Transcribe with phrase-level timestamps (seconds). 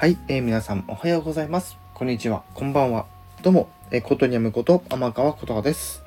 [0.00, 1.76] はい、えー、皆さんおはようございます。
[1.92, 3.06] こんにちは、こんばんは。
[3.42, 6.04] どうも、えー、ことにゃむこと天川ことはです。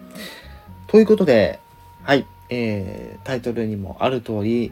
[0.88, 1.60] ということで、
[2.04, 4.72] はい、えー、タイトルにもある通り、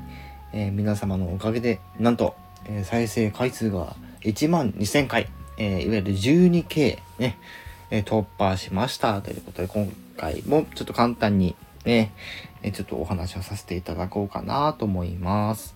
[0.53, 5.27] えー、皆様のおかげで、なんと、えー、再生回数が1万2000回、
[5.57, 7.37] えー、いわゆる 12K ね、
[7.91, 12.13] えー、突破しましたということで、今回もちょっと簡単にね、
[12.63, 15.75] えー、ちょっとお話をさせていただこうかなと思います。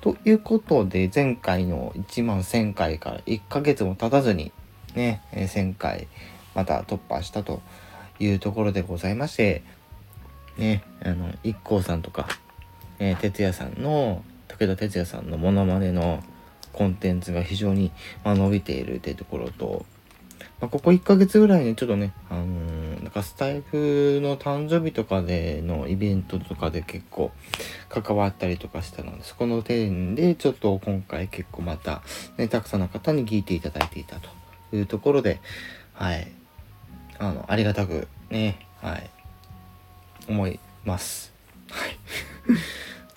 [0.00, 4.52] ということで、前回の1万1000回から1ヶ月も経たずに、
[4.94, 6.08] ね、1000回
[6.54, 7.60] また突破したと
[8.18, 9.62] いうところでございまして、
[10.56, 12.28] ね、あの、一 k さんとか、
[12.98, 16.22] え、哲也さんの、武田鉄矢さんのモノマネの
[16.72, 17.92] コンテンツが非常に、
[18.24, 19.84] ま、伸びているっていうところと、
[20.60, 22.44] まあ、ここ1ヶ月ぐらいね、ちょっとね、あの、
[23.18, 27.30] かスタイフの誕生日とかでのイベントとかで結構
[27.88, 32.02] 関わったりとかしたので、そこの点でちょっと今回結構また、
[32.36, 34.28] ね、たくさんの方に聞いていただいていたと
[34.72, 35.40] いうところで、
[35.92, 36.30] はい、
[37.18, 39.10] あの、ありがたくね、はい、
[40.28, 41.32] 思います。
[41.70, 41.98] はい。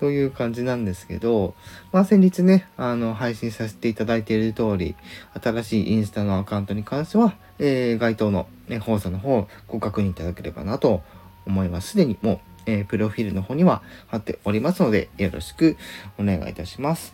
[0.02, 1.53] という感じなんですけど、
[1.91, 4.95] まあ先日ね、あの、配信させていただいている通り、
[5.39, 11.03] 新しいインスタのアカウントに関しては、えー、該当の、ね、放送の方をご確認いただければなと
[11.45, 11.89] 思います。
[11.89, 15.77] すでにもう、えー、プロフィールの方には貼っておりますので、よろしく
[16.17, 17.13] お願いいたします。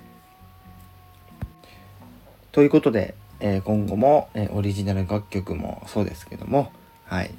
[2.54, 6.72] ということで、えー、今後も、えオリジナル楽曲もそうですけども、
[7.04, 7.32] はい、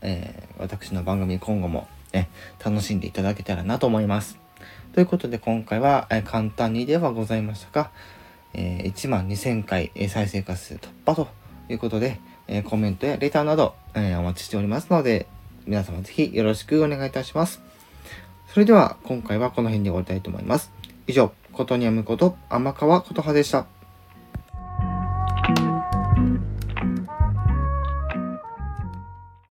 [0.00, 2.30] え私の番組今後も、ね、
[2.64, 4.43] 楽しんでいただけたらなと思います。
[4.94, 7.90] ということで今回は、え簡単にではございましたが、
[8.52, 11.28] え1万2000回、え再生回数突破と
[11.68, 15.26] いうことで、えコメントやレターなど、えお待ちしておりますので、
[15.66, 17.60] 皆様ぜひよろしくお願いいたします。
[18.46, 20.70] それでは今回はこの辺で終わりたいと思います。
[21.08, 23.66] 以上、ことにやむこと天川琴葉でした。